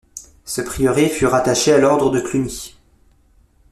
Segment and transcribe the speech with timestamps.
[0.45, 2.75] Ce prieuré fut rattaché à l'Ordre de Cluny.